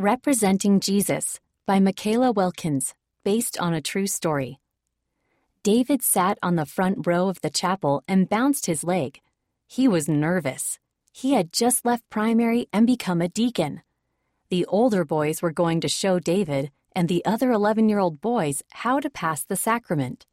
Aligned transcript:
Representing 0.00 0.80
Jesus 0.80 1.40
by 1.66 1.78
Michaela 1.78 2.32
Wilkins, 2.32 2.94
based 3.22 3.60
on 3.60 3.74
a 3.74 3.82
true 3.82 4.06
story. 4.06 4.58
David 5.62 6.00
sat 6.02 6.38
on 6.42 6.56
the 6.56 6.64
front 6.64 7.06
row 7.06 7.28
of 7.28 7.42
the 7.42 7.50
chapel 7.50 8.02
and 8.08 8.26
bounced 8.26 8.64
his 8.64 8.82
leg. 8.82 9.20
He 9.66 9.86
was 9.86 10.08
nervous. 10.08 10.78
He 11.12 11.34
had 11.34 11.52
just 11.52 11.84
left 11.84 12.08
primary 12.08 12.66
and 12.72 12.86
become 12.86 13.20
a 13.20 13.28
deacon. 13.28 13.82
The 14.48 14.64
older 14.64 15.04
boys 15.04 15.42
were 15.42 15.52
going 15.52 15.82
to 15.82 15.88
show 15.88 16.18
David 16.18 16.70
and 16.96 17.06
the 17.06 17.22
other 17.26 17.52
11 17.52 17.90
year 17.90 17.98
old 17.98 18.22
boys 18.22 18.62
how 18.70 19.00
to 19.00 19.10
pass 19.10 19.44
the 19.44 19.54
sacrament. 19.54 20.24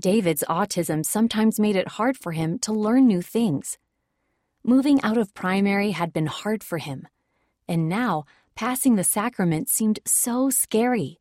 David's 0.00 0.44
autism 0.48 1.04
sometimes 1.04 1.60
made 1.60 1.76
it 1.76 1.98
hard 1.98 2.16
for 2.16 2.32
him 2.32 2.58
to 2.60 2.72
learn 2.72 3.06
new 3.06 3.20
things. 3.20 3.76
Moving 4.64 4.98
out 5.02 5.18
of 5.18 5.34
primary 5.34 5.90
had 5.90 6.10
been 6.10 6.24
hard 6.24 6.64
for 6.64 6.78
him, 6.78 7.06
and 7.68 7.86
now 7.86 8.24
passing 8.56 8.96
the 8.96 9.04
sacrament 9.04 9.68
seemed 9.68 10.00
so 10.06 10.48
scary. 10.48 11.20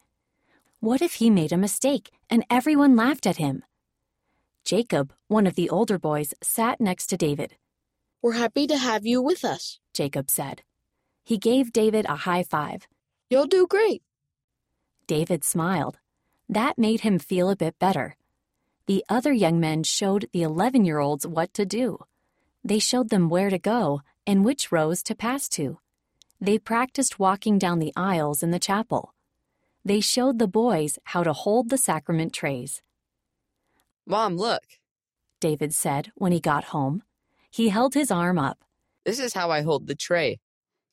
What 0.79 1.01
if 1.01 1.15
he 1.15 1.29
made 1.29 1.51
a 1.51 1.57
mistake 1.57 2.11
and 2.29 2.45
everyone 2.49 2.95
laughed 2.95 3.27
at 3.27 3.37
him? 3.37 3.63
Jacob, 4.63 5.13
one 5.27 5.45
of 5.45 5.55
the 5.55 5.69
older 5.69 5.99
boys, 5.99 6.33
sat 6.41 6.79
next 6.79 7.07
to 7.07 7.17
David. 7.17 7.55
We're 8.21 8.33
happy 8.33 8.65
to 8.67 8.77
have 8.77 9.05
you 9.05 9.21
with 9.21 9.43
us, 9.43 9.79
Jacob 9.93 10.31
said. 10.31 10.63
He 11.23 11.37
gave 11.37 11.73
David 11.73 12.05
a 12.05 12.15
high 12.15 12.43
five. 12.43 12.87
You'll 13.29 13.47
do 13.47 13.67
great. 13.67 14.01
David 15.05 15.43
smiled. 15.43 15.99
That 16.47 16.77
made 16.77 17.01
him 17.01 17.19
feel 17.19 17.49
a 17.49 17.55
bit 17.55 17.77
better. 17.79 18.15
The 18.87 19.03
other 19.09 19.33
young 19.33 19.59
men 19.59 19.83
showed 19.83 20.29
the 20.31 20.43
11 20.43 20.85
year 20.85 20.99
olds 20.99 21.27
what 21.27 21.53
to 21.55 21.65
do. 21.65 21.99
They 22.63 22.79
showed 22.79 23.09
them 23.09 23.29
where 23.29 23.49
to 23.49 23.59
go 23.59 24.01
and 24.25 24.45
which 24.45 24.71
rows 24.71 25.03
to 25.03 25.15
pass 25.15 25.49
to. 25.49 25.79
They 26.39 26.59
practiced 26.59 27.19
walking 27.19 27.57
down 27.57 27.79
the 27.79 27.93
aisles 27.95 28.43
in 28.43 28.51
the 28.51 28.59
chapel. 28.59 29.13
They 29.83 30.01
showed 30.01 30.39
the 30.39 30.47
boys 30.47 30.99
how 31.05 31.23
to 31.23 31.33
hold 31.33 31.69
the 31.69 31.77
sacrament 31.77 32.33
trays. 32.33 32.81
Mom, 34.05 34.35
look. 34.35 34.63
David 35.39 35.73
said 35.73 36.11
when 36.15 36.31
he 36.31 36.39
got 36.39 36.65
home. 36.65 37.03
He 37.51 37.69
held 37.69 37.93
his 37.93 38.11
arm 38.11 38.37
up. 38.37 38.63
This 39.05 39.19
is 39.19 39.33
how 39.33 39.51
I 39.51 39.61
hold 39.61 39.87
the 39.87 39.95
tray. 39.95 40.39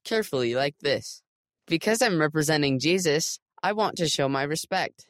Carefully, 0.04 0.54
like 0.54 0.76
this. 0.80 1.22
Because 1.66 2.02
I'm 2.02 2.20
representing 2.20 2.78
Jesus, 2.78 3.38
I 3.62 3.72
want 3.72 3.96
to 3.96 4.08
show 4.08 4.28
my 4.28 4.42
respect. 4.42 5.06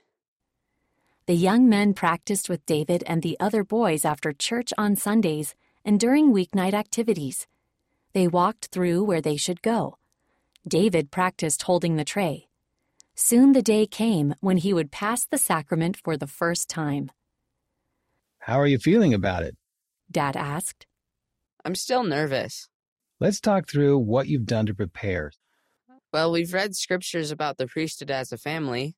The 1.27 1.35
young 1.35 1.69
men 1.69 1.95
practiced 1.95 2.49
with 2.49 2.67
David 2.67 3.05
and 3.07 3.23
the 3.23 3.39
other 3.39 3.65
boys 3.65 4.05
after 4.05 4.33
church 4.33 4.73
on 4.77 4.97
Sundays 4.97 5.55
and 5.85 5.99
during 5.99 6.33
weeknight 6.33 6.75
activities. 6.75 7.47
They 8.13 8.29
walked 8.29 8.67
through 8.67 9.05
where 9.05 9.21
they 9.21 9.37
should 9.37 9.63
go. 9.63 9.99
David 10.67 11.11
practiced 11.11 11.63
holding 11.63 11.97
the 11.97 12.05
tray. 12.05 12.49
Soon 13.17 13.53
the 13.53 13.63
day 13.63 13.85
came 13.85 14.35
when 14.41 14.59
he 14.59 14.73
would 14.73 14.93
pass 14.93 15.25
the 15.25 15.39
sacrament 15.39 15.97
for 15.97 16.17
the 16.17 16.27
first 16.27 16.69
time. 16.69 17.11
How 18.39 18.59
are 18.61 18.67
you 18.67 18.79
feeling 18.79 19.13
about 19.13 19.43
it? 19.43 19.57
Dad 20.11 20.37
asked. 20.37 20.87
I'm 21.65 21.75
still 21.75 22.05
nervous. 22.05 22.69
Let's 23.21 23.41
talk 23.41 23.69
through 23.69 23.99
what 23.99 24.29
you've 24.29 24.47
done 24.47 24.67
to 24.67 24.75
prepare. 24.75 25.33
Well, 26.13 26.33
we've 26.33 26.53
read 26.53 26.75
scriptures 26.75 27.31
about 27.31 27.57
the 27.57 27.67
priesthood 27.67 28.11
as 28.11 28.33
a 28.33 28.39
family. 28.39 28.97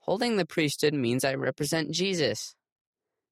Holding 0.00 0.36
the 0.36 0.46
priesthood 0.46 0.94
means 0.94 1.24
I 1.24 1.34
represent 1.34 1.92
Jesus. 1.92 2.54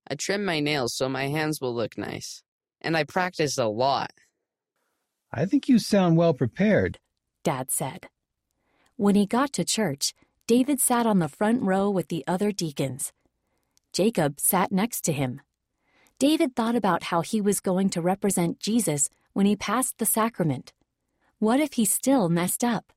I 0.07 0.15
trim 0.15 0.45
my 0.45 0.59
nails 0.59 0.95
so 0.95 1.09
my 1.09 1.27
hands 1.27 1.59
will 1.59 1.73
look 1.73 1.97
nice. 1.97 2.43
And 2.81 2.95
I 2.95 3.03
practice 3.03 3.57
a 3.57 3.67
lot. 3.67 4.11
I 5.31 5.45
think 5.45 5.69
you 5.69 5.79
sound 5.79 6.17
well 6.17 6.33
prepared, 6.33 6.99
Dad 7.43 7.71
said. 7.71 8.07
When 8.95 9.15
he 9.15 9.25
got 9.25 9.53
to 9.53 9.65
church, 9.65 10.13
David 10.47 10.79
sat 10.79 11.05
on 11.05 11.19
the 11.19 11.29
front 11.29 11.61
row 11.61 11.89
with 11.89 12.09
the 12.09 12.23
other 12.27 12.51
deacons. 12.51 13.13
Jacob 13.93 14.39
sat 14.39 14.71
next 14.71 15.01
to 15.05 15.13
him. 15.13 15.41
David 16.19 16.55
thought 16.55 16.75
about 16.75 17.03
how 17.03 17.21
he 17.21 17.41
was 17.41 17.59
going 17.59 17.89
to 17.91 18.01
represent 18.01 18.59
Jesus 18.59 19.09
when 19.33 19.45
he 19.45 19.55
passed 19.55 19.97
the 19.97 20.05
sacrament. 20.05 20.73
What 21.39 21.59
if 21.59 21.73
he 21.73 21.85
still 21.85 22.29
messed 22.29 22.63
up? 22.63 22.93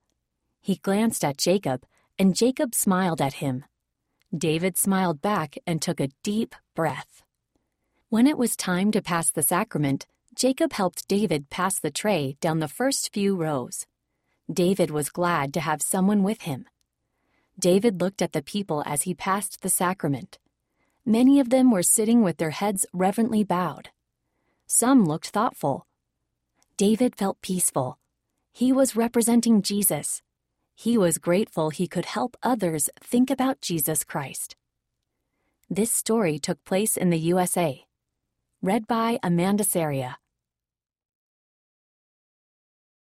He 0.61 0.77
glanced 0.77 1.25
at 1.25 1.39
Jacob, 1.39 1.87
and 2.19 2.37
Jacob 2.37 2.75
smiled 2.75 3.23
at 3.23 3.35
him. 3.35 3.65
David 4.37 4.77
smiled 4.77 5.23
back 5.23 5.57
and 5.67 5.81
took 5.81 6.01
a 6.01 6.11
deep 6.23 6.55
breath. 6.75 7.23
When 8.09 8.27
it 8.27 8.39
was 8.39 8.57
time 8.57 8.91
to 8.93 9.03
pass 9.03 9.31
the 9.31 9.43
sacrament, 9.43 10.07
Jacob 10.35 10.73
helped 10.73 11.09
David 11.09 11.51
pass 11.51 11.79
the 11.79 11.91
tray 11.91 12.37
down 12.41 12.59
the 12.59 12.69
first 12.69 13.13
few 13.13 13.37
rows. 13.37 13.87
David 14.53 14.91
was 14.91 15.09
glad 15.09 15.55
to 15.55 15.61
have 15.61 15.81
someone 15.81 16.23
with 16.23 16.43
him. 16.43 16.67
David 17.59 18.01
looked 18.01 18.21
at 18.21 18.33
the 18.33 18.43
people 18.43 18.83
as 18.85 19.03
he 19.03 19.15
passed 19.15 19.63
the 19.63 19.69
sacrament. 19.69 20.39
Many 21.07 21.41
of 21.41 21.51
them 21.51 21.71
were 21.71 21.83
sitting 21.83 22.23
with 22.23 22.37
their 22.37 22.51
heads 22.51 22.85
reverently 22.93 23.45
bowed. 23.45 23.91
Some 24.67 25.05
looked 25.05 25.29
thoughtful. 25.29 25.87
David 26.77 27.17
felt 27.17 27.41
peaceful. 27.41 27.99
He 28.53 28.73
was 28.73 28.97
representing 28.97 29.63
Jesus. 29.63 30.23
He 30.75 30.99
was 30.99 31.19
grateful 31.19 31.71
he 31.71 31.87
could 31.87 32.07
help 32.07 32.37
others 32.43 32.91
think 33.01 33.31
about 33.31 33.61
Jesus 33.61 34.05
Christ. 34.05 34.57
This 35.71 35.93
story 35.93 36.39
took 36.39 36.63
place 36.65 36.97
in 36.97 37.11
the 37.11 37.19
USA. 37.19 37.85
Read 38.61 38.87
by 38.87 39.19
Amanda 39.23 39.65
Saria. 39.65 40.19